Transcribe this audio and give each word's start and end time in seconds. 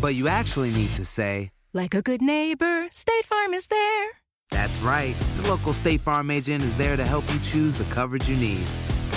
But 0.00 0.14
you 0.14 0.28
actually 0.28 0.70
need 0.70 0.90
to 0.94 1.04
say, 1.04 1.50
Like 1.72 1.94
a 1.94 2.02
good 2.02 2.22
neighbor, 2.22 2.86
State 2.90 3.24
Farm 3.26 3.54
is 3.54 3.66
there. 3.66 4.08
That's 4.50 4.80
right. 4.80 5.14
The 5.36 5.48
local 5.48 5.72
State 5.72 6.00
Farm 6.00 6.30
agent 6.30 6.62
is 6.62 6.76
there 6.76 6.96
to 6.96 7.04
help 7.04 7.24
you 7.32 7.38
choose 7.40 7.78
the 7.78 7.84
coverage 7.84 8.28
you 8.28 8.36
need. 8.36 8.64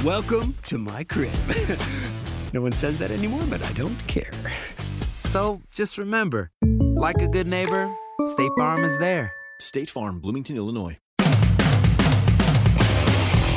Welcome 0.04 0.56
to 0.64 0.78
my 0.78 1.04
crib. 1.04 1.34
no 2.54 2.62
one 2.62 2.72
says 2.72 3.00
that 3.00 3.12
anymore, 3.12 3.44
but 3.50 3.64
I 3.64 3.72
don't 3.74 3.98
care. 4.08 4.32
So 5.24 5.62
just 5.74 5.98
remember, 5.98 6.52
like 6.96 7.22
a 7.22 7.28
good 7.28 7.48
neighbor, 7.48 7.90
State 8.26 8.52
Farm 8.58 8.84
is 8.84 8.98
there. 9.00 9.34
State 9.60 9.90
Farm, 9.90 10.20
Bloomington, 10.20 10.58
Illinois. 10.58 10.98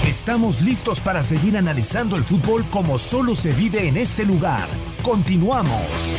Estamos 0.07 0.61
listos 0.63 1.01
para 1.01 1.25
seguir 1.25 1.57
analizando 1.57 2.15
el 2.15 2.23
fútbol 2.23 2.65
como 2.71 2.97
solo 2.97 3.35
se 3.35 3.53
vive 3.53 3.89
en 3.89 3.97
este 3.97 4.25
lugar. 4.25 4.69
Continuamos. 5.03 6.15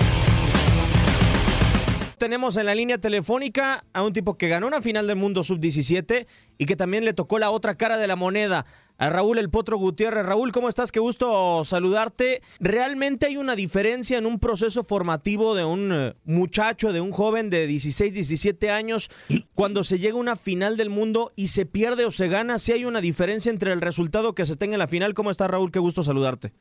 Tenemos 2.17 2.57
en 2.57 2.65
la 2.65 2.73
línea 2.73 2.97
telefónica 2.97 3.83
a 3.93 4.01
un 4.01 4.11
tipo 4.11 4.37
que 4.39 4.47
ganó 4.47 4.65
una 4.65 4.81
final 4.81 5.05
del 5.05 5.17
mundo 5.17 5.43
sub-17 5.43 6.25
y 6.57 6.65
que 6.65 6.75
también 6.75 7.05
le 7.05 7.13
tocó 7.13 7.37
la 7.37 7.51
otra 7.51 7.75
cara 7.75 7.97
de 7.97 8.07
la 8.07 8.15
moneda, 8.15 8.65
a 8.97 9.11
Raúl 9.11 9.37
El 9.37 9.51
Potro 9.51 9.77
Gutiérrez. 9.77 10.25
Raúl, 10.25 10.51
¿cómo 10.51 10.67
estás? 10.67 10.91
Qué 10.91 10.99
gusto 10.99 11.63
saludarte. 11.63 12.41
¿Realmente 12.59 13.27
hay 13.27 13.37
una 13.37 13.55
diferencia 13.55 14.17
en 14.17 14.25
un 14.25 14.39
proceso 14.39 14.83
formativo 14.83 15.53
de 15.53 15.65
un 15.65 15.91
eh, 15.93 16.13
muchacho, 16.25 16.91
de 16.91 17.01
un 17.01 17.11
joven 17.11 17.51
de 17.51 17.67
16, 17.67 18.15
17 18.15 18.71
años, 18.71 19.09
cuando 19.53 19.83
se 19.83 19.99
llega 19.99 20.15
a 20.15 20.19
una 20.19 20.35
final 20.35 20.75
del 20.75 20.89
mundo 20.89 21.31
y 21.35 21.47
se 21.47 21.67
pierde 21.67 22.05
o 22.05 22.09
se 22.09 22.29
gana? 22.29 22.57
¿Sí 22.57 22.71
hay 22.71 22.85
una 22.85 22.99
diferencia 22.99 23.51
entre 23.51 23.73
el 23.73 23.81
resultado 23.81 24.33
que 24.33 24.47
se 24.47 24.55
tenga 24.55 24.73
en 24.73 24.79
la 24.79 24.87
final? 24.87 25.13
¿Cómo 25.13 25.29
estás, 25.29 25.51
Raúl? 25.51 25.71
Qué 25.71 25.79
gusto 25.79 26.01
saludarte. 26.01 26.53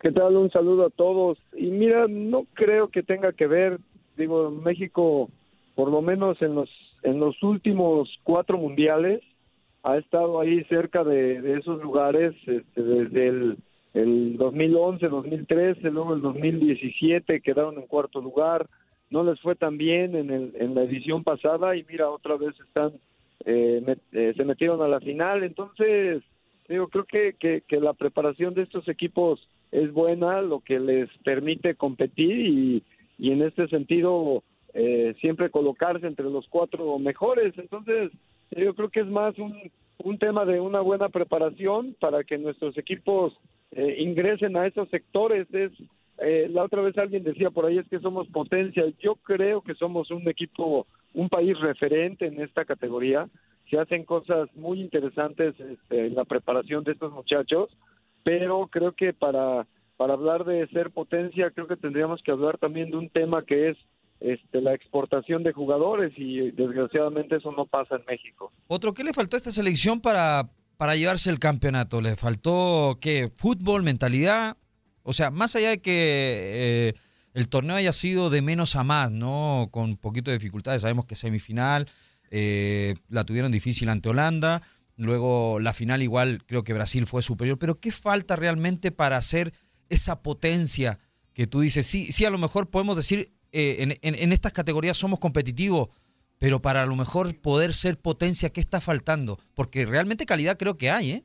¿Qué 0.00 0.12
tal? 0.12 0.36
Un 0.36 0.52
saludo 0.52 0.86
a 0.86 0.90
todos. 0.90 1.38
Y 1.56 1.66
mira, 1.66 2.06
no 2.08 2.46
creo 2.54 2.90
que 2.90 3.02
tenga 3.02 3.32
que 3.32 3.48
ver, 3.48 3.80
digo, 4.16 4.50
México, 4.50 5.28
por 5.74 5.90
lo 5.90 6.02
menos 6.02 6.40
en 6.42 6.54
los 6.54 6.70
en 7.02 7.20
los 7.20 7.40
últimos 7.42 8.08
cuatro 8.24 8.58
mundiales, 8.58 9.22
ha 9.84 9.96
estado 9.96 10.40
ahí 10.40 10.64
cerca 10.64 11.04
de, 11.04 11.58
esos 11.58 11.80
lugares 11.80 12.34
este, 12.46 12.82
desde 12.82 13.28
el, 13.28 13.56
el 13.94 14.36
2011, 14.36 15.08
2013, 15.08 15.90
luego 15.90 16.14
el 16.14 16.20
2017 16.20 17.40
quedaron 17.40 17.76
en 17.76 17.86
cuarto 17.86 18.20
lugar, 18.20 18.66
no 19.10 19.22
les 19.22 19.40
fue 19.40 19.54
tan 19.54 19.78
bien 19.78 20.16
en, 20.16 20.30
el, 20.30 20.52
en 20.58 20.74
la 20.74 20.82
edición 20.82 21.22
pasada 21.22 21.76
y 21.76 21.84
mira, 21.88 22.10
otra 22.10 22.36
vez 22.36 22.58
están, 22.58 22.94
eh, 23.44 23.96
eh, 24.12 24.34
se 24.36 24.44
metieron 24.44 24.82
a 24.82 24.88
la 24.88 24.98
final, 24.98 25.44
entonces 25.44 26.24
digo, 26.68 26.88
creo 26.88 27.04
que, 27.04 27.34
que, 27.38 27.62
que 27.68 27.78
la 27.78 27.92
preparación 27.92 28.54
de 28.54 28.62
estos 28.62 28.88
equipos 28.88 29.48
es 29.70 29.92
buena, 29.92 30.42
lo 30.42 30.58
que 30.60 30.80
les 30.80 31.08
permite 31.18 31.76
competir 31.76 32.40
y, 32.40 32.82
y 33.18 33.32
en 33.32 33.42
este 33.42 33.68
sentido 33.68 34.42
eh, 34.74 35.14
siempre 35.20 35.50
colocarse 35.50 36.06
entre 36.06 36.26
los 36.26 36.46
cuatro 36.48 36.98
mejores. 36.98 37.54
Entonces, 37.56 38.12
yo 38.50 38.74
creo 38.74 38.90
que 38.90 39.00
es 39.00 39.06
más 39.06 39.38
un, 39.38 39.70
un 39.98 40.18
tema 40.18 40.44
de 40.44 40.60
una 40.60 40.80
buena 40.80 41.08
preparación 41.08 41.96
para 41.98 42.24
que 42.24 42.38
nuestros 42.38 42.76
equipos 42.76 43.32
eh, 43.72 43.96
ingresen 43.98 44.56
a 44.56 44.66
esos 44.66 44.88
sectores. 44.90 45.46
Es 45.52 45.72
eh, 46.18 46.48
la 46.50 46.64
otra 46.64 46.82
vez 46.82 46.96
alguien 46.96 47.24
decía 47.24 47.50
por 47.50 47.66
ahí 47.66 47.78
es 47.78 47.88
que 47.88 48.00
somos 48.00 48.28
potencia. 48.28 48.84
Yo 49.00 49.16
creo 49.16 49.62
que 49.62 49.74
somos 49.74 50.10
un 50.10 50.28
equipo, 50.28 50.86
un 51.14 51.28
país 51.28 51.58
referente 51.60 52.26
en 52.26 52.40
esta 52.40 52.64
categoría. 52.64 53.28
Se 53.70 53.78
hacen 53.78 54.04
cosas 54.04 54.48
muy 54.54 54.80
interesantes 54.80 55.58
este, 55.58 56.06
en 56.06 56.14
la 56.14 56.24
preparación 56.24 56.84
de 56.84 56.92
estos 56.92 57.12
muchachos, 57.12 57.68
pero 58.22 58.68
creo 58.70 58.92
que 58.92 59.12
para 59.12 59.66
para 59.96 60.14
hablar 60.14 60.44
de 60.44 60.66
ser 60.68 60.90
potencia, 60.90 61.50
creo 61.50 61.66
que 61.66 61.76
tendríamos 61.76 62.22
que 62.22 62.32
hablar 62.32 62.58
también 62.58 62.90
de 62.90 62.96
un 62.96 63.08
tema 63.08 63.44
que 63.44 63.70
es 63.70 63.76
este, 64.20 64.60
la 64.60 64.74
exportación 64.74 65.42
de 65.42 65.52
jugadores 65.52 66.12
y 66.16 66.50
desgraciadamente 66.50 67.36
eso 67.36 67.52
no 67.52 67.66
pasa 67.66 67.96
en 67.96 68.04
México. 68.06 68.52
Otro, 68.66 68.94
¿qué 68.94 69.04
le 69.04 69.12
faltó 69.12 69.36
a 69.36 69.38
esta 69.38 69.52
selección 69.52 70.00
para, 70.00 70.48
para 70.76 70.96
llevarse 70.96 71.30
el 71.30 71.38
campeonato? 71.38 72.00
¿Le 72.00 72.16
faltó 72.16 72.98
qué? 73.00 73.30
¿Fútbol, 73.34 73.82
mentalidad? 73.82 74.56
O 75.02 75.12
sea, 75.12 75.30
más 75.30 75.54
allá 75.54 75.70
de 75.70 75.80
que 75.80 75.92
eh, 75.92 76.94
el 77.34 77.48
torneo 77.48 77.76
haya 77.76 77.92
sido 77.92 78.30
de 78.30 78.42
menos 78.42 78.76
a 78.76 78.84
más, 78.84 79.10
¿no? 79.10 79.68
Con 79.70 79.84
un 79.84 79.96
poquito 79.96 80.30
de 80.30 80.38
dificultades, 80.38 80.82
sabemos 80.82 81.04
que 81.04 81.14
semifinal 81.14 81.86
eh, 82.30 82.94
la 83.08 83.24
tuvieron 83.24 83.52
difícil 83.52 83.88
ante 83.88 84.08
Holanda, 84.08 84.62
luego 84.96 85.60
la 85.60 85.72
final 85.72 86.02
igual 86.02 86.42
creo 86.46 86.64
que 86.64 86.72
Brasil 86.72 87.06
fue 87.06 87.22
superior, 87.22 87.58
pero 87.58 87.78
¿qué 87.78 87.92
falta 87.92 88.34
realmente 88.36 88.90
para 88.90 89.16
hacer 89.16 89.52
esa 89.88 90.22
potencia 90.22 90.98
que 91.34 91.46
tú 91.46 91.60
dices? 91.60 91.86
Sí, 91.86 92.12
sí, 92.12 92.24
a 92.24 92.30
lo 92.30 92.38
mejor 92.38 92.70
podemos 92.70 92.96
decir, 92.96 93.30
eh, 93.52 93.76
en, 93.80 93.92
en- 94.02 94.14
en 94.22 94.32
estas 94.32 94.52
categorías 94.52 94.96
somos 94.96 95.18
competitivos, 95.18 95.88
pero 96.38 96.60
para 96.60 96.82
a 96.82 96.86
lo 96.86 96.96
mejor 96.96 97.34
poder 97.40 97.72
ser 97.72 97.98
potencia, 97.98 98.50
¿qué 98.50 98.60
está 98.60 98.80
faltando? 98.80 99.38
Porque 99.54 99.86
realmente 99.86 100.26
calidad 100.26 100.56
creo 100.58 100.76
que 100.76 100.90
hay, 100.90 101.10
¿eh? 101.12 101.24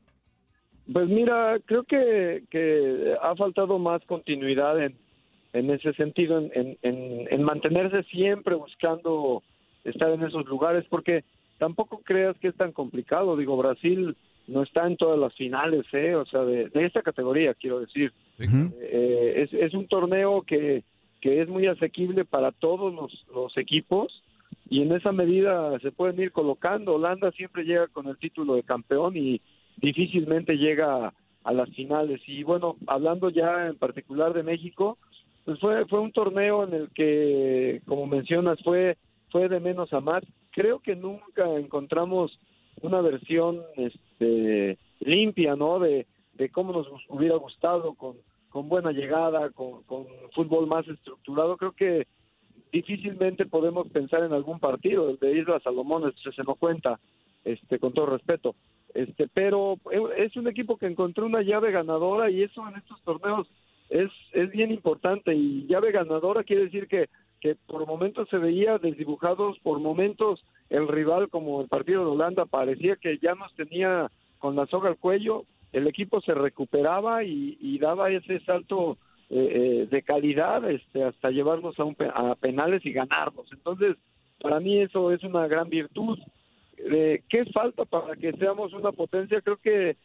Pues 0.92 1.08
mira, 1.08 1.58
creo 1.64 1.84
que, 1.84 2.44
que 2.50 3.14
ha 3.22 3.36
faltado 3.36 3.78
más 3.78 4.02
continuidad 4.06 4.82
en, 4.82 4.96
en 5.52 5.70
ese 5.70 5.92
sentido, 5.94 6.38
en, 6.38 6.50
en, 6.54 6.78
en- 6.82 7.28
en 7.30 7.42
mantenerse 7.42 8.02
siempre 8.04 8.54
buscando 8.54 9.42
estar 9.84 10.10
en 10.10 10.22
esos 10.24 10.44
lugares, 10.46 10.84
porque 10.88 11.24
tampoco 11.58 11.98
creas 12.04 12.36
que 12.38 12.48
es 12.48 12.56
tan 12.56 12.72
complicado. 12.72 13.36
Digo, 13.36 13.56
Brasil 13.56 14.16
no 14.46 14.62
está 14.62 14.86
en 14.86 14.96
todas 14.96 15.18
las 15.18 15.34
finales, 15.34 15.84
¿eh? 15.92 16.14
O 16.14 16.26
sea, 16.26 16.44
de, 16.44 16.68
de 16.68 16.84
esta 16.84 17.02
categoría, 17.02 17.54
quiero 17.54 17.80
decir. 17.80 18.12
Eh, 18.38 19.34
es, 19.36 19.52
es 19.52 19.72
un 19.74 19.86
torneo 19.86 20.42
que, 20.42 20.82
que 21.20 21.40
es 21.40 21.48
muy 21.48 21.66
asequible 21.66 22.24
para 22.24 22.50
todos 22.50 22.92
los, 22.92 23.24
los 23.32 23.56
equipos 23.56 24.22
y 24.68 24.82
en 24.82 24.92
esa 24.92 25.12
medida 25.12 25.78
se 25.80 25.92
pueden 25.92 26.20
ir 26.20 26.32
colocando. 26.32 26.94
Holanda 26.94 27.30
siempre 27.32 27.64
llega 27.64 27.86
con 27.88 28.08
el 28.08 28.16
título 28.18 28.54
de 28.54 28.64
campeón 28.64 29.16
y 29.16 29.40
difícilmente 29.76 30.56
llega 30.56 31.06
a, 31.06 31.14
a 31.44 31.52
las 31.52 31.70
finales. 31.70 32.20
Y 32.26 32.42
bueno, 32.42 32.76
hablando 32.86 33.30
ya 33.30 33.68
en 33.68 33.76
particular 33.76 34.32
de 34.32 34.42
México, 34.42 34.98
pues 35.44 35.58
fue, 35.60 35.86
fue 35.86 36.00
un 36.00 36.12
torneo 36.12 36.64
en 36.64 36.74
el 36.74 36.88
que, 36.90 37.82
como 37.86 38.06
mencionas, 38.06 38.58
fue, 38.62 38.96
fue 39.30 39.48
de 39.48 39.60
menos 39.60 39.92
a 39.92 40.00
más. 40.00 40.22
Creo 40.50 40.80
que 40.80 40.96
nunca 40.96 41.44
encontramos 41.58 42.38
una 42.80 43.00
versión 43.00 43.60
este, 43.76 43.98
limpia, 45.00 45.56
¿no? 45.56 45.78
De, 45.78 46.06
cómo 46.50 46.72
nos 46.72 46.88
hubiera 47.08 47.36
gustado, 47.36 47.94
con, 47.94 48.16
con 48.48 48.68
buena 48.68 48.90
llegada, 48.90 49.50
con, 49.50 49.82
fútbol 50.34 50.66
más 50.66 50.86
estructurado. 50.88 51.56
Creo 51.56 51.72
que 51.72 52.06
difícilmente 52.72 53.46
podemos 53.46 53.88
pensar 53.88 54.24
en 54.24 54.32
algún 54.32 54.58
partido. 54.58 55.16
De 55.16 55.38
Isla 55.38 55.60
Salomón 55.60 56.12
se 56.16 56.42
no 56.42 56.54
cuenta, 56.54 56.98
este, 57.44 57.78
con 57.78 57.92
todo 57.92 58.06
respeto. 58.06 58.54
Este, 58.94 59.28
pero 59.32 59.78
es 60.16 60.36
un 60.36 60.48
equipo 60.48 60.76
que 60.76 60.86
encontró 60.86 61.26
una 61.26 61.42
llave 61.42 61.70
ganadora 61.70 62.30
y 62.30 62.42
eso 62.42 62.68
en 62.68 62.76
estos 62.76 63.00
torneos 63.02 63.48
es 63.88 64.50
bien 64.50 64.70
importante. 64.70 65.34
Y 65.34 65.66
llave 65.66 65.92
ganadora 65.92 66.44
quiere 66.44 66.64
decir 66.64 66.88
que, 66.88 67.08
que 67.42 67.56
por 67.66 67.84
momentos 67.88 68.28
se 68.28 68.38
veía 68.38 68.78
desdibujados, 68.78 69.58
por 69.64 69.80
momentos 69.80 70.44
el 70.70 70.86
rival 70.86 71.28
como 71.28 71.60
el 71.60 71.68
partido 71.68 72.04
de 72.04 72.10
Holanda 72.12 72.46
parecía 72.46 72.94
que 72.94 73.18
ya 73.18 73.34
nos 73.34 73.52
tenía 73.56 74.12
con 74.38 74.54
la 74.54 74.66
soga 74.66 74.90
al 74.90 74.96
cuello, 74.96 75.44
el 75.72 75.88
equipo 75.88 76.20
se 76.20 76.34
recuperaba 76.34 77.24
y, 77.24 77.78
daba 77.78 78.10
ese 78.10 78.38
salto 78.40 78.96
eh, 79.28 79.34
eh, 79.54 79.88
de 79.90 80.02
calidad 80.02 80.70
este, 80.70 81.02
hasta 81.02 81.30
llevarnos 81.30 81.78
a, 81.80 81.84
un, 81.84 81.96
a 82.14 82.36
penales 82.36 82.86
y 82.86 82.92
ganarnos. 82.92 83.50
Entonces, 83.52 83.96
para 84.40 84.60
mí 84.60 84.80
eso 84.80 85.10
es 85.10 85.24
una 85.24 85.48
gran 85.48 85.68
virtud. 85.68 86.18
Eh, 86.76 87.22
¿Qué 87.28 87.44
falta 87.46 87.84
para 87.86 88.14
que 88.14 88.32
seamos 88.34 88.72
una 88.72 88.92
potencia? 88.92 89.40
Creo 89.40 89.56
que, 89.56 89.96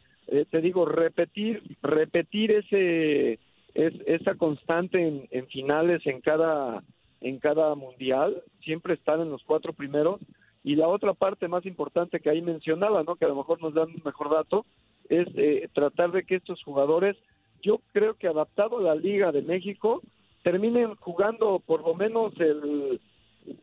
te 0.50 0.60
digo, 0.60 0.86
repetir, 0.86 1.62
repetir 1.82 2.50
ese, 2.50 3.38
esa 3.74 4.34
constante 4.34 5.26
en, 5.30 5.46
finales 5.46 6.04
en 6.04 6.20
cada, 6.20 6.82
en 7.20 7.38
cada 7.38 7.74
mundial, 7.74 8.42
siempre 8.62 8.94
estar 8.94 9.20
en 9.20 9.30
los 9.30 9.42
cuatro 9.44 9.72
primeros. 9.72 10.20
Y 10.64 10.76
la 10.76 10.88
otra 10.88 11.14
parte 11.14 11.48
más 11.48 11.64
importante 11.66 12.20
que 12.20 12.30
ahí 12.30 12.42
mencionaba, 12.42 13.02
¿no? 13.02 13.16
que 13.16 13.24
a 13.24 13.28
lo 13.28 13.36
mejor 13.36 13.60
nos 13.62 13.74
dan 13.74 13.88
un 13.88 14.02
mejor 14.04 14.30
dato, 14.30 14.66
es 15.08 15.26
eh, 15.36 15.68
tratar 15.72 16.12
de 16.12 16.24
que 16.24 16.36
estos 16.36 16.62
jugadores, 16.62 17.16
yo 17.62 17.80
creo 17.92 18.14
que 18.14 18.28
adaptado 18.28 18.78
a 18.78 18.82
la 18.82 18.94
Liga 18.94 19.32
de 19.32 19.42
México, 19.42 20.02
terminen 20.42 20.94
jugando 20.96 21.60
por 21.64 21.82
lo 21.82 21.94
menos 21.94 22.32
el 22.40 23.00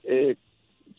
eh, 0.04 0.36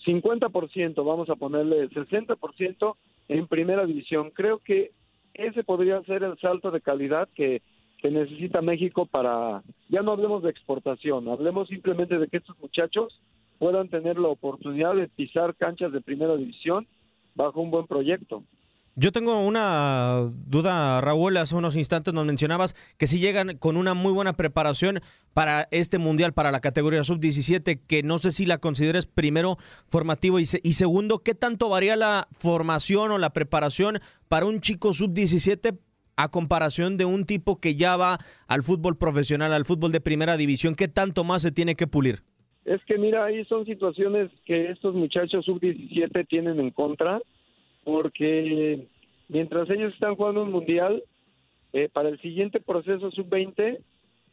50%, 0.06 1.04
vamos 1.04 1.28
a 1.30 1.36
ponerle 1.36 1.80
el 1.80 1.90
60% 1.90 2.96
en 3.28 3.46
primera 3.46 3.84
división. 3.86 4.30
Creo 4.30 4.58
que 4.58 4.92
ese 5.34 5.64
podría 5.64 6.02
ser 6.02 6.22
el 6.22 6.38
salto 6.38 6.70
de 6.70 6.80
calidad 6.80 7.28
que, 7.34 7.62
que 7.98 8.10
necesita 8.10 8.60
México 8.60 9.06
para, 9.06 9.62
ya 9.88 10.02
no 10.02 10.12
hablemos 10.12 10.42
de 10.42 10.50
exportación, 10.50 11.28
hablemos 11.28 11.68
simplemente 11.68 12.18
de 12.18 12.28
que 12.28 12.38
estos 12.38 12.58
muchachos 12.58 13.20
puedan 13.58 13.88
tener 13.88 14.18
la 14.18 14.28
oportunidad 14.28 14.94
de 14.94 15.08
pisar 15.08 15.54
canchas 15.56 15.92
de 15.92 16.00
primera 16.00 16.36
división 16.36 16.86
bajo 17.34 17.60
un 17.60 17.70
buen 17.70 17.86
proyecto. 17.86 18.42
Yo 18.98 19.12
tengo 19.12 19.40
una 19.40 20.32
duda, 20.46 21.02
Raúl. 21.02 21.36
Hace 21.36 21.54
unos 21.54 21.76
instantes 21.76 22.14
nos 22.14 22.24
mencionabas 22.24 22.74
que 22.96 23.06
si 23.06 23.18
llegan 23.18 23.58
con 23.58 23.76
una 23.76 23.92
muy 23.92 24.10
buena 24.10 24.38
preparación 24.38 25.00
para 25.34 25.68
este 25.70 25.98
mundial, 25.98 26.32
para 26.32 26.50
la 26.50 26.60
categoría 26.60 27.04
sub-17, 27.04 27.78
que 27.86 28.02
no 28.02 28.16
sé 28.16 28.30
si 28.30 28.46
la 28.46 28.56
consideres 28.56 29.06
primero 29.06 29.58
formativo 29.86 30.40
y, 30.40 30.44
y, 30.62 30.72
segundo, 30.72 31.18
¿qué 31.18 31.34
tanto 31.34 31.68
varía 31.68 31.94
la 31.94 32.26
formación 32.30 33.10
o 33.10 33.18
la 33.18 33.34
preparación 33.34 33.98
para 34.28 34.46
un 34.46 34.62
chico 34.62 34.94
sub-17 34.94 35.76
a 36.16 36.30
comparación 36.30 36.96
de 36.96 37.04
un 37.04 37.26
tipo 37.26 37.60
que 37.60 37.74
ya 37.74 37.96
va 37.96 38.18
al 38.46 38.62
fútbol 38.62 38.96
profesional, 38.96 39.52
al 39.52 39.64
fútbol 39.64 39.92
de 39.92 40.00
primera 40.00 40.36
división? 40.36 40.74
¿Qué 40.74 40.88
tanto 40.88 41.24
más 41.24 41.42
se 41.42 41.52
tiene 41.52 41.74
que 41.74 41.86
pulir? 41.86 42.20
Es 42.64 42.82
que 42.84 42.98
mira, 42.98 43.24
ahí 43.24 43.44
son 43.44 43.64
situaciones 43.64 44.30
que 44.44 44.70
estos 44.70 44.94
muchachos 44.94 45.44
sub-17 45.44 46.26
tienen 46.26 46.58
en 46.58 46.70
contra 46.70 47.20
porque 47.84 48.88
mientras 49.28 49.70
ellos 49.70 49.94
están 49.94 50.16
jugando 50.16 50.42
un 50.42 50.50
mundial, 50.50 51.04
eh, 51.72 51.88
para 51.92 52.08
el 52.08 52.20
siguiente 52.20 52.60
proceso 52.60 53.10
sub-20, 53.12 53.78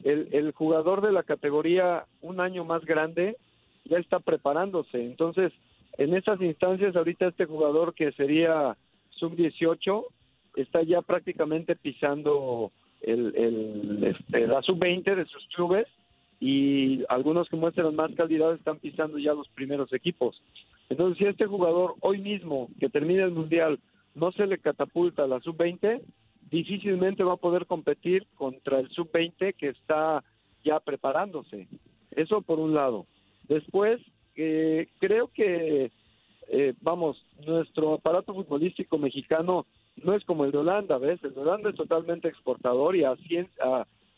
el, 0.04 0.30
el 0.32 0.52
jugador 0.54 1.02
de 1.02 1.12
la 1.12 1.24
categoría 1.24 2.06
un 2.22 2.40
año 2.40 2.66
más 2.66 2.84
grande 2.86 3.38
ya 3.86 3.98
está 3.98 4.20
preparándose. 4.20 5.06
Entonces, 5.06 5.52
en 5.98 6.16
estas 6.16 6.42
instancias, 6.42 6.96
ahorita 6.96 7.28
este 7.28 7.46
jugador 7.46 7.94
que 7.94 8.12
sería 8.14 8.76
sub-18 9.12 10.06
está 10.56 10.84
ya 10.84 11.02
prácticamente 11.02 11.76
pisando 11.76 12.72
el, 13.02 13.36
el, 13.36 14.04
este, 14.04 14.48
la 14.48 14.62
sub-20 14.62 15.16
de 15.16 15.26
sus 15.26 15.46
clubes 15.56 15.88
y 16.40 17.04
algunos 17.10 17.48
que 17.50 17.56
muestran 17.56 17.96
más 17.96 18.12
calidad 18.16 18.54
están 18.54 18.80
pisando 18.80 19.18
ya 19.18 19.34
los 19.34 19.48
primeros 19.50 19.94
equipos. 19.94 20.42
Entonces, 20.90 21.18
si 21.18 21.26
este 21.26 21.46
jugador 21.46 21.96
hoy 22.02 22.20
mismo, 22.20 22.70
que 22.80 22.90
termina 22.90 23.24
el 23.24 23.32
Mundial, 23.32 23.80
no 24.16 24.32
se 24.32 24.46
le 24.46 24.58
catapulta 24.58 25.24
a 25.24 25.28
la 25.28 25.40
sub-20, 25.40 26.02
difícilmente 26.50 27.24
va 27.24 27.34
a 27.34 27.38
poder 27.38 27.66
competir 27.66 28.28
contra 28.36 28.80
el 28.80 28.90
sub-20 28.90 29.56
que 29.56 29.70
está 29.70 30.24
ya 30.64 30.80
preparándose. 30.80 31.68
Eso 32.12 32.42
por 32.42 32.60
un 32.60 32.74
lado. 32.74 33.06
Después, 33.48 34.02
eh, 34.36 34.88
creo 35.00 35.30
que, 35.30 35.92
eh, 36.50 36.74
vamos, 36.82 37.26
nuestro 37.46 37.96
aparato 37.96 38.34
futbolístico 38.34 38.98
mexicano 38.98 39.66
no 39.95 40.13
es 40.13 40.24
como 40.25 40.45
el 40.45 40.51
de 40.51 40.57
Holanda, 40.60 40.98
¿ves? 40.98 41.24
El 41.24 41.34
de 41.34 41.42
Holanda 41.42 41.69
es 41.69 41.75
totalmente 41.75 42.28
exportador 42.28 42.95
y 42.95 43.04
a, 43.04 43.16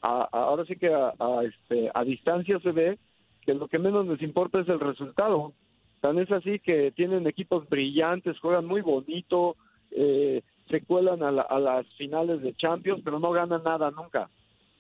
ahora 0.01 0.65
sí 0.65 0.75
que 0.75 0.93
a, 0.93 1.13
este, 1.43 1.89
a 1.93 2.03
distancia 2.03 2.59
se 2.59 2.71
ve 2.71 2.97
que 3.41 3.53
lo 3.53 3.67
que 3.67 3.79
menos 3.79 4.07
les 4.07 4.21
importa 4.21 4.59
es 4.59 4.69
el 4.69 4.79
resultado. 4.79 5.53
Tan 6.01 6.19
es 6.19 6.31
así 6.31 6.59
que 6.59 6.91
tienen 6.91 7.27
equipos 7.27 7.67
brillantes, 7.69 8.39
juegan 8.39 8.65
muy 8.65 8.81
bonito, 8.81 9.55
eh, 9.91 10.41
se 10.69 10.81
cuelan 10.81 11.23
a, 11.23 11.31
las 11.31 11.85
finales 11.95 12.41
de 12.41 12.55
Champions, 12.55 13.01
pero 13.03 13.19
no 13.19 13.31
ganan 13.31 13.63
nada 13.63 13.91
nunca. 13.91 14.29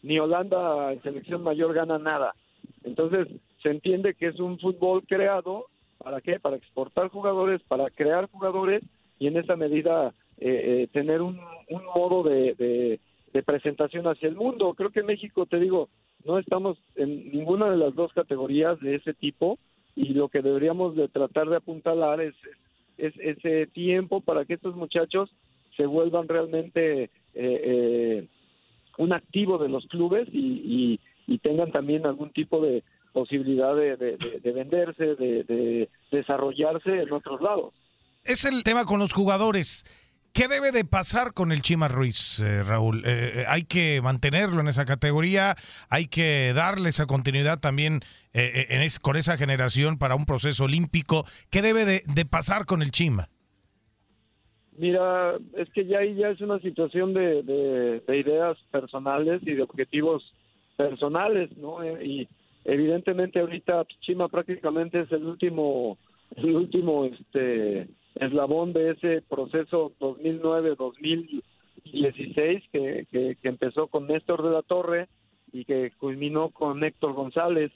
Ni 0.01 0.19
Holanda 0.19 0.91
en 0.93 1.01
selección 1.01 1.43
mayor 1.43 1.73
gana 1.73 1.97
nada. 1.97 2.33
Entonces, 2.83 3.27
se 3.61 3.69
entiende 3.69 4.13
que 4.13 4.27
es 4.27 4.39
un 4.39 4.59
fútbol 4.59 5.03
creado, 5.07 5.65
¿para 5.97 6.21
qué? 6.21 6.39
Para 6.39 6.57
exportar 6.57 7.09
jugadores, 7.09 7.61
para 7.63 7.89
crear 7.89 8.29
jugadores 8.29 8.83
y 9.19 9.27
en 9.27 9.37
esa 9.37 9.55
medida 9.55 10.13
eh, 10.39 10.83
eh, 10.83 10.87
tener 10.91 11.21
un, 11.21 11.39
modo 11.95 12.23
de, 12.23 12.99
de 13.33 13.43
presentación 13.43 14.07
hacia 14.07 14.29
el 14.29 14.35
mundo. 14.35 14.73
Creo 14.73 14.91
que 14.91 15.01
en 15.01 15.07
México, 15.07 15.45
te 15.45 15.59
digo, 15.59 15.89
no 16.25 16.39
estamos 16.39 16.77
en 16.95 17.31
ninguna 17.31 17.69
de 17.69 17.77
las 17.77 17.93
dos 17.95 18.11
categorías 18.13 18.79
de 18.79 18.95
ese 18.95 19.13
tipo 19.13 19.59
y 19.95 20.13
lo 20.13 20.27
que 20.27 20.41
deberíamos 20.41 20.95
de 20.95 21.07
tratar 21.07 21.47
de 21.47 21.57
apuntalar 21.57 22.19
es, 22.19 22.33
es 22.97 23.13
ese 23.19 23.67
tiempo 23.67 24.21
para 24.21 24.45
que 24.45 24.55
estos 24.55 24.75
muchachos 24.75 25.29
se 25.77 25.85
vuelvan 25.85 26.27
realmente 26.27 27.03
eh, 27.03 27.09
eh, 27.33 28.27
un 28.97 29.13
activo 29.13 29.57
de 29.57 29.69
los 29.69 29.85
clubes 29.87 30.27
y, 30.31 30.99
tengan 31.43 31.71
también 31.71 32.07
algún 32.07 32.31
tipo 32.31 32.59
de 32.59 32.83
posibilidad 33.13 33.75
de, 33.75 33.97
de 33.97 34.51
venderse, 34.51 35.15
de 35.15 35.89
desarrollarse 36.11 37.03
en 37.03 37.11
otros 37.11 37.39
lados. 37.39 37.71
Es 38.23 38.45
el 38.45 38.63
tema 38.63 38.85
con 38.85 38.99
los 38.99 39.13
jugadores. 39.13 39.85
¿Qué 40.35 40.49
debe 40.49 40.73
de 40.73 40.83
pasar 40.83 41.31
con 41.33 41.53
el 41.53 41.61
Chima 41.61 41.87
Ruiz, 41.87 42.41
eh, 42.41 42.61
Raúl? 42.61 43.05
Eh, 43.05 43.31
eh, 43.35 43.45
hay 43.47 43.63
que 43.63 44.01
mantenerlo 44.03 44.59
en 44.59 44.67
esa 44.67 44.83
categoría, 44.83 45.55
hay 45.89 46.07
que 46.07 46.51
darle 46.53 46.89
esa 46.89 47.05
continuidad 47.05 47.61
también 47.61 48.01
en 48.33 48.81
con 49.01 49.15
esa 49.15 49.37
generación 49.37 49.97
para 49.97 50.15
un 50.15 50.25
proceso 50.25 50.65
olímpico. 50.65 51.23
¿Qué 51.49 51.61
debe 51.61 51.85
de, 51.85 52.25
pasar 52.29 52.65
con 52.65 52.81
el 52.81 52.91
Chima? 52.91 53.29
Mira, 54.77 55.37
es 55.55 55.69
que 55.69 55.85
ya 55.85 55.99
ahí 55.99 56.15
ya 56.15 56.31
es 56.31 56.41
una 56.41 56.59
situación 56.59 57.13
de, 57.13 58.03
ideas 58.09 58.57
personales 58.71 59.41
y 59.43 59.53
de 59.53 59.63
objetivos 59.63 60.33
personales, 60.75 61.55
¿no? 61.55 61.79
y 62.03 62.27
evidentemente 62.65 63.39
ahorita 63.39 63.85
Chima 64.01 64.27
prácticamente 64.27 64.99
es 64.99 65.11
el 65.13 65.23
último, 65.23 65.97
el 66.35 66.57
último, 66.57 67.05
este 67.05 67.87
eslabón 68.15 68.73
de 68.73 68.91
ese 68.91 69.21
proceso 69.21 69.93
2009-2016 69.99 72.69
que, 72.71 73.07
que, 73.11 73.37
empezó 73.43 73.87
con 73.87 74.07
Néstor 74.07 74.43
de 74.43 74.51
la 74.51 74.61
Torre 74.61 75.07
y 75.51 75.65
que 75.65 75.91
culminó 75.97 76.49
con 76.49 76.83
Héctor 76.83 77.13
González. 77.13 77.71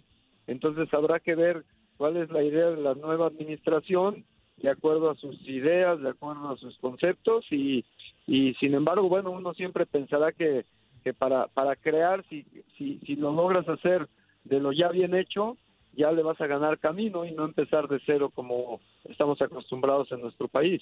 Entonces 0.48 0.94
habrá 0.94 1.20
que 1.20 1.36
ver 1.36 1.66
cuál 1.98 2.18
es 2.18 2.30
la 2.32 2.44
idea 2.44 2.72
de 2.72 2.82
la 2.82 2.96
nueva 2.96 3.28
administración 3.28 4.26
de 4.58 4.70
acuerdo 4.70 5.10
a 5.10 5.16
sus 5.16 5.42
ideas, 5.48 6.02
de 6.02 6.10
acuerdo 6.10 6.50
a 6.50 6.58
sus 6.58 6.78
conceptos 6.80 7.46
y, 7.50 7.86
y 8.28 8.54
sin 8.56 8.74
embargo, 8.74 9.08
bueno, 9.08 9.32
uno 9.32 9.54
siempre 9.54 9.86
pensará 9.86 10.34
que, 10.34 10.66
que 11.04 11.14
para, 11.14 11.48
para 11.48 11.76
crear, 11.76 12.26
si, 12.30 12.46
si, 12.78 13.00
si 13.06 13.16
lo 13.16 13.32
logras 13.32 13.68
hacer 13.70 14.08
de 14.44 14.60
lo 14.60 14.72
ya 14.72 14.90
bien 14.90 15.16
hecho, 15.16 15.58
ya 16.00 16.12
le 16.14 16.24
vas 16.24 16.40
a 16.40 16.48
ganar 16.48 16.80
camino 16.80 17.26
y 17.26 17.32
no 17.34 17.44
empezar 17.44 17.90
de 17.90 18.00
cero 18.06 18.32
como 18.34 18.80
estamos 19.04 19.42
acostumbrados 19.42 20.10
en 20.14 20.22
nuestro 20.22 20.48
país. 20.48 20.82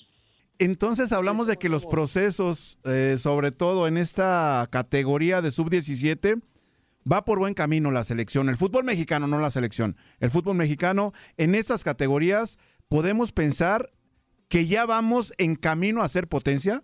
Entonces 0.59 1.11
hablamos 1.11 1.47
de 1.47 1.57
que 1.57 1.69
los 1.69 1.87
procesos, 1.87 2.79
eh, 2.85 3.15
sobre 3.17 3.51
todo 3.51 3.87
en 3.87 3.97
esta 3.97 4.67
categoría 4.71 5.41
de 5.41 5.49
sub-17, 5.49 6.41
va 7.11 7.25
por 7.25 7.39
buen 7.39 7.55
camino 7.55 7.89
la 7.89 8.03
selección. 8.03 8.47
El 8.47 8.57
fútbol 8.57 8.83
mexicano, 8.83 9.27
no 9.27 9.39
la 9.39 9.49
selección. 9.49 9.95
El 10.19 10.29
fútbol 10.29 10.55
mexicano, 10.55 11.13
en 11.37 11.55
estas 11.55 11.83
categorías, 11.83 12.59
podemos 12.87 13.31
pensar 13.31 13.87
que 14.49 14.67
ya 14.67 14.85
vamos 14.85 15.33
en 15.39 15.55
camino 15.55 16.03
a 16.03 16.09
ser 16.09 16.27
potencia. 16.27 16.83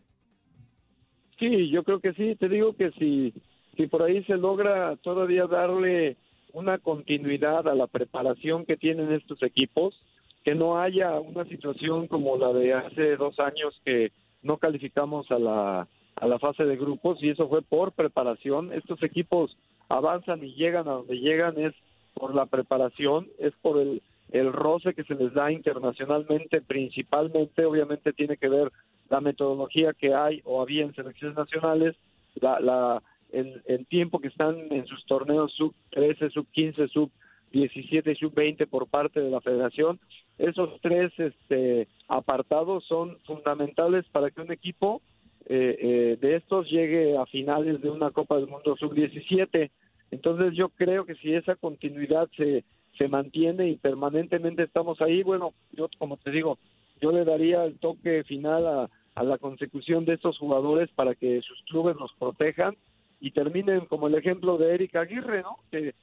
Sí, 1.38 1.70
yo 1.70 1.84
creo 1.84 2.00
que 2.00 2.14
sí. 2.14 2.36
Te 2.36 2.50
digo 2.50 2.76
que 2.76 2.92
si, 2.92 3.34
si 3.78 3.88
por 3.88 4.02
ahí 4.02 4.24
se 4.26 4.38
logra 4.38 4.96
todavía 4.98 5.46
darle 5.46 6.18
una 6.54 6.78
continuidad 6.78 7.68
a 7.68 7.76
la 7.76 7.88
preparación 7.88 8.66
que 8.66 8.78
tienen 8.78 9.12
estos 9.12 9.42
equipos, 9.44 10.00
que 10.44 10.56
no 10.56 10.80
haya 10.80 11.20
una 11.20 11.46
situación 11.46 12.08
como 12.08 12.38
la 12.38 12.54
de 12.54 12.74
hace 12.74 13.16
dos 13.18 13.40
años 13.40 13.80
que 13.84 14.12
no 14.44 14.58
calificamos 14.58 15.30
a 15.32 15.40
la, 15.40 15.88
a 16.16 16.28
la 16.28 16.40
fase 16.40 16.64
de 16.64 16.78
grupos 16.78 17.22
y 17.22 17.30
eso 17.30 17.50
fue 17.50 17.62
por 17.62 17.92
preparación. 17.92 18.72
Estos 18.72 19.02
equipos 19.04 19.58
avanzan 19.90 20.44
y 20.44 20.54
llegan 20.54 20.88
a 20.88 20.94
donde 20.94 21.20
llegan 21.20 21.60
es 21.60 21.74
por 22.14 22.36
la 22.36 22.46
preparación, 22.46 23.28
es 23.40 23.54
por 23.62 23.80
el, 23.80 24.02
el 24.32 24.54
roce 24.54 24.94
que 24.94 25.04
se 25.04 25.16
les 25.16 25.34
da 25.34 25.52
internacionalmente, 25.52 26.62
principalmente 26.62 27.66
obviamente 27.66 28.14
tiene 28.14 28.38
que 28.38 28.50
ver 28.50 28.72
la 29.10 29.22
metodología 29.22 29.94
que 29.94 30.14
hay 30.14 30.42
o 30.46 30.62
había 30.62 30.84
en 30.84 30.94
selecciones 30.94 31.38
nacionales, 31.38 31.96
la, 32.36 32.60
la, 32.60 33.04
el, 33.34 33.62
el 33.66 33.86
tiempo 33.88 34.20
que 34.20 34.30
están 34.30 34.72
en 34.72 34.86
sus 34.86 35.06
torneos 35.06 35.52
sub 35.54 35.74
13, 35.90 36.30
sub 36.30 36.48
15, 36.52 36.88
sub 36.88 37.12
17 37.52 38.12
y 38.12 38.16
sub 38.16 38.34
20 38.34 38.68
por 38.68 38.88
parte 38.88 39.20
de 39.20 39.30
la 39.30 39.42
federación. 39.42 40.00
Esos 40.38 40.80
tres 40.82 41.12
este, 41.18 41.88
apartados 42.08 42.86
son 42.86 43.18
fundamentales 43.26 44.06
para 44.12 44.32
que 44.32 44.42
un 44.42 44.52
equipo 44.52 45.02
eh, 45.46 45.78
eh, 45.80 46.18
de 46.22 46.36
estos 46.36 46.70
llegue 46.70 47.18
a 47.18 47.26
finales 47.26 47.82
de 47.82 47.90
una 47.90 48.12
Copa 48.12 48.38
del 48.38 48.48
Mundo 48.48 48.76
sub 48.78 48.94
17. 48.94 49.72
Entonces 50.12 50.54
yo 50.56 50.70
creo 50.70 51.06
que 51.06 51.16
si 51.16 51.34
esa 51.34 51.56
continuidad 51.56 52.30
se, 52.38 52.64
se 52.98 53.08
mantiene 53.08 53.70
y 53.70 53.78
permanentemente 53.78 54.64
estamos 54.64 55.02
ahí, 55.02 55.24
bueno, 55.24 55.54
yo 55.72 55.90
como 55.98 56.18
te 56.18 56.32
digo, 56.32 56.60
yo 57.02 57.12
le 57.12 57.26
daría 57.26 57.64
el 57.66 57.78
toque 57.80 58.24
final 58.24 58.66
a, 58.68 58.90
a 59.16 59.24
la 59.24 59.38
consecución 59.38 60.06
de 60.06 60.14
estos 60.14 60.38
jugadores 60.38 60.90
para 60.96 61.16
que 61.16 61.42
sus 61.42 61.62
clubes 61.64 61.96
los 61.98 62.12
protejan 62.18 62.76
y 63.24 63.32
terminen 63.32 63.86
como 63.86 64.08
el 64.08 64.16
ejemplo 64.16 64.58
de 64.58 64.74
Eric 64.74 64.98
Aguirre, 64.98 65.44
¿no? 65.44 65.60
Que, 65.72 65.94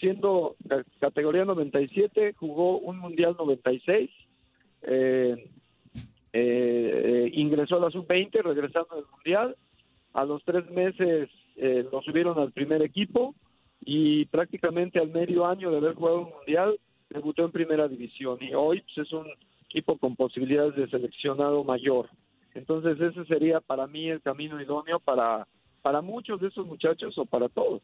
siendo 0.00 0.56
categoría 0.98 1.44
97 1.44 2.32
jugó 2.38 2.78
un 2.78 2.98
Mundial 2.98 3.36
96, 3.38 4.08
eh, 4.80 5.50
eh, 6.32 7.30
ingresó 7.34 7.76
a 7.76 7.80
la 7.80 7.90
sub-20 7.90 8.42
regresando 8.42 8.96
del 8.96 9.04
Mundial, 9.14 9.56
a 10.14 10.24
los 10.24 10.42
tres 10.42 10.70
meses 10.70 11.28
eh, 11.56 11.86
lo 11.92 12.00
subieron 12.00 12.38
al 12.38 12.52
primer 12.52 12.80
equipo 12.80 13.34
y 13.84 14.24
prácticamente 14.24 14.98
al 14.98 15.10
medio 15.10 15.44
año 15.44 15.70
de 15.70 15.76
haber 15.76 15.96
jugado 15.96 16.20
un 16.20 16.30
Mundial 16.30 16.80
debutó 17.10 17.44
en 17.44 17.52
primera 17.52 17.88
división 17.88 18.38
y 18.40 18.54
hoy 18.54 18.80
pues, 18.80 19.06
es 19.06 19.12
un 19.12 19.26
equipo 19.66 19.98
con 19.98 20.16
posibilidades 20.16 20.76
de 20.76 20.88
seleccionado 20.88 21.62
mayor. 21.62 22.08
Entonces 22.54 22.98
ese 22.98 23.26
sería 23.26 23.60
para 23.60 23.86
mí 23.86 24.08
el 24.08 24.22
camino 24.22 24.58
idóneo 24.62 24.98
para, 24.98 25.46
para 25.88 26.02
muchos 26.02 26.38
de 26.38 26.48
esos 26.48 26.66
muchachos 26.66 27.16
o 27.16 27.24
para 27.24 27.48
todos. 27.48 27.80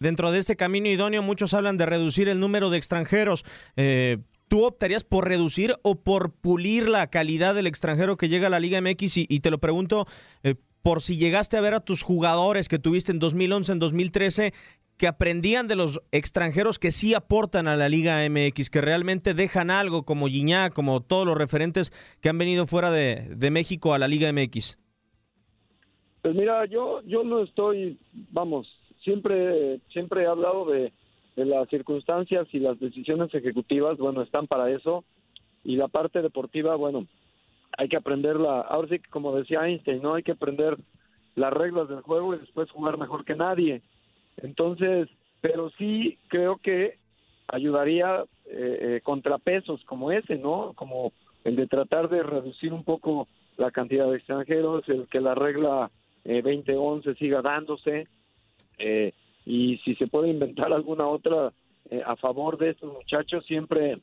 Dentro 0.00 0.32
de 0.32 0.40
ese 0.40 0.56
camino 0.56 0.88
idóneo 0.88 1.22
muchos 1.22 1.54
hablan 1.54 1.76
de 1.76 1.86
reducir 1.86 2.28
el 2.28 2.40
número 2.40 2.68
de 2.68 2.78
extranjeros. 2.78 3.44
Eh, 3.76 4.18
¿Tú 4.48 4.64
optarías 4.64 5.04
por 5.04 5.28
reducir 5.28 5.76
o 5.82 5.94
por 5.94 6.32
pulir 6.32 6.88
la 6.88 7.06
calidad 7.10 7.54
del 7.54 7.68
extranjero 7.68 8.16
que 8.16 8.28
llega 8.28 8.48
a 8.48 8.50
la 8.50 8.58
Liga 8.58 8.80
MX? 8.80 9.18
Y, 9.18 9.38
te 9.38 9.52
lo 9.52 9.58
pregunto 9.58 10.04
eh, 10.42 10.56
por 10.82 11.00
si 11.00 11.16
llegaste 11.16 11.56
a 11.56 11.60
ver 11.60 11.74
a 11.74 11.80
tus 11.80 12.02
jugadores 12.02 12.66
que 12.66 12.80
tuviste 12.80 13.12
en 13.12 13.20
2011, 13.20 13.70
en 13.70 13.78
2013, 13.78 14.52
que 14.96 15.06
aprendían 15.06 15.68
de 15.68 15.76
los 15.76 16.02
extranjeros 16.10 16.80
que 16.80 16.90
sí 16.90 17.14
aportan 17.14 17.68
a 17.68 17.76
la 17.76 17.88
Liga 17.88 18.18
MX, 18.28 18.68
que 18.68 18.80
realmente 18.80 19.32
dejan 19.32 19.70
algo, 19.70 20.04
como 20.04 20.26
Giñá, 20.26 20.70
como 20.70 21.02
todos 21.02 21.24
los 21.24 21.38
referentes 21.38 21.92
que 22.20 22.30
han 22.30 22.38
venido 22.38 22.66
fuera 22.66 22.90
de, 22.90 23.28
de 23.36 23.50
México 23.52 23.94
a 23.94 24.00
la 24.00 24.08
Liga 24.08 24.32
MX. 24.32 24.76
Pues 26.24 26.34
mira, 26.34 26.64
yo, 26.64 27.02
yo 27.02 27.22
no 27.22 27.40
estoy, 27.42 27.98
vamos, 28.30 28.66
siempre, 29.02 29.78
siempre 29.90 30.22
he 30.22 30.26
hablado 30.26 30.64
de, 30.64 30.90
de 31.36 31.44
las 31.44 31.68
circunstancias 31.68 32.48
y 32.50 32.60
las 32.60 32.80
decisiones 32.80 33.34
ejecutivas, 33.34 33.98
bueno, 33.98 34.22
están 34.22 34.46
para 34.46 34.70
eso. 34.70 35.04
Y 35.64 35.76
la 35.76 35.86
parte 35.88 36.22
deportiva, 36.22 36.76
bueno, 36.76 37.06
hay 37.76 37.90
que 37.90 37.98
aprenderla. 37.98 38.62
Ahora 38.62 38.88
sí 38.88 39.00
que, 39.00 39.10
como 39.10 39.36
decía 39.36 39.66
Einstein, 39.66 40.00
¿no? 40.00 40.14
Hay 40.14 40.22
que 40.22 40.32
aprender 40.32 40.78
las 41.34 41.52
reglas 41.52 41.90
del 41.90 42.00
juego 42.00 42.34
y 42.34 42.38
después 42.38 42.70
jugar 42.70 42.96
mejor 42.96 43.26
que 43.26 43.36
nadie. 43.36 43.82
Entonces, 44.38 45.10
pero 45.42 45.68
sí 45.76 46.16
creo 46.28 46.56
que 46.56 46.96
ayudaría 47.48 48.24
eh, 48.46 48.78
eh, 48.80 49.00
contrapesos 49.02 49.84
como 49.84 50.10
ese, 50.10 50.38
¿no? 50.38 50.72
Como 50.74 51.12
el 51.44 51.54
de 51.54 51.66
tratar 51.66 52.08
de 52.08 52.22
reducir 52.22 52.72
un 52.72 52.82
poco 52.82 53.28
la 53.58 53.70
cantidad 53.70 54.10
de 54.10 54.16
extranjeros, 54.16 54.88
el 54.88 55.06
que 55.08 55.20
la 55.20 55.34
regla 55.34 55.90
eh, 56.24 56.42
2011 56.42 57.14
siga 57.14 57.42
dándose, 57.42 58.08
eh, 58.78 59.12
y 59.46 59.78
si 59.78 59.94
se 59.96 60.06
puede 60.06 60.28
inventar 60.28 60.72
alguna 60.72 61.06
otra 61.06 61.52
eh, 61.90 62.02
a 62.04 62.16
favor 62.16 62.58
de 62.58 62.70
estos 62.70 62.92
muchachos, 62.92 63.44
siempre, 63.46 63.98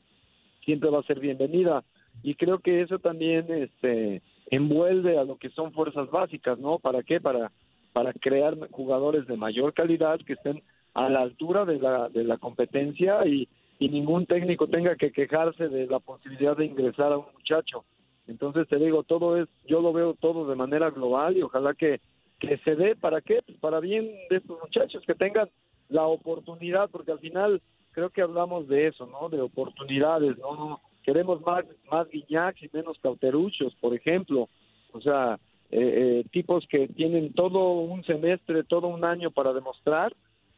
siempre 0.64 0.90
va 0.90 1.00
a 1.00 1.04
ser 1.04 1.20
bienvenida. 1.20 1.84
Y 2.22 2.34
creo 2.34 2.58
que 2.58 2.82
eso 2.82 2.98
también 2.98 3.46
este, 3.50 4.22
envuelve 4.50 5.18
a 5.18 5.24
lo 5.24 5.36
que 5.36 5.50
son 5.50 5.72
fuerzas 5.72 6.10
básicas, 6.10 6.58
¿no? 6.58 6.78
¿Para 6.78 7.02
qué? 7.02 7.20
Para 7.20 7.50
para 7.92 8.12
crear 8.12 8.56
jugadores 8.70 9.26
de 9.26 9.36
mayor 9.36 9.74
calidad 9.74 10.18
que 10.20 10.32
estén 10.34 10.62
a 10.94 11.08
la 11.08 11.20
altura 11.20 11.64
de 11.64 11.78
la, 11.78 12.08
de 12.08 12.24
la 12.24 12.38
competencia 12.38 13.26
y, 13.26 13.48
y 13.78 13.88
ningún 13.88 14.26
técnico 14.26 14.66
tenga 14.66 14.96
que 14.96 15.12
quejarse 15.12 15.68
de 15.68 15.86
la 15.86 15.98
posibilidad 15.98 16.56
de 16.56 16.66
ingresar 16.66 17.12
a 17.12 17.18
un 17.18 17.26
muchacho. 17.34 17.84
Entonces 18.26 18.68
te 18.68 18.76
digo, 18.76 19.02
todo 19.02 19.36
es, 19.36 19.48
yo 19.66 19.80
lo 19.80 19.92
veo 19.92 20.14
todo 20.14 20.48
de 20.48 20.56
manera 20.56 20.90
global 20.90 21.36
y 21.36 21.42
ojalá 21.42 21.74
que, 21.74 22.00
que 22.42 22.58
se 22.58 22.74
dé, 22.74 22.96
¿para 22.96 23.20
qué? 23.20 23.40
Pues 23.46 23.58
para 23.58 23.80
bien 23.80 24.10
de 24.28 24.36
estos 24.36 24.60
muchachos, 24.60 25.02
que 25.06 25.14
tengan 25.14 25.48
la 25.88 26.06
oportunidad, 26.06 26.90
porque 26.90 27.12
al 27.12 27.20
final 27.20 27.62
creo 27.92 28.10
que 28.10 28.22
hablamos 28.22 28.66
de 28.66 28.88
eso, 28.88 29.06
¿no? 29.06 29.28
De 29.28 29.40
oportunidades, 29.40 30.36
¿no? 30.38 30.80
queremos 31.02 31.40
más, 31.42 31.64
más 31.90 32.08
guiñacs 32.08 32.62
y 32.62 32.70
menos 32.72 32.96
cauteruchos, 33.02 33.74
por 33.80 33.94
ejemplo. 33.94 34.48
O 34.92 35.00
sea, 35.00 35.38
eh, 35.70 35.80
eh, 35.80 36.24
tipos 36.30 36.66
que 36.68 36.88
tienen 36.88 37.32
todo 37.32 37.80
un 37.80 38.04
semestre, 38.04 38.64
todo 38.64 38.88
un 38.88 39.04
año 39.04 39.30
para 39.30 39.52
demostrar 39.52 40.14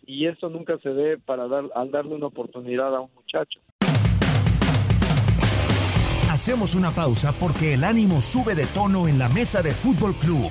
y 0.06 0.26
eso 0.26 0.50
nunca 0.50 0.78
se 0.78 0.90
ve 0.90 1.18
para 1.18 1.48
dar, 1.48 1.64
al 1.74 1.90
darle 1.90 2.14
una 2.14 2.26
oportunidad 2.26 2.94
a 2.94 3.00
un 3.00 3.10
muchacho. 3.14 3.60
Hacemos 6.30 6.74
una 6.74 6.94
pausa 6.94 7.32
porque 7.38 7.74
el 7.74 7.84
ánimo 7.84 8.20
sube 8.20 8.54
de 8.54 8.66
tono 8.66 9.06
en 9.08 9.18
la 9.18 9.28
mesa 9.28 9.62
de 9.62 9.72
Fútbol 9.72 10.14
Club. 10.16 10.50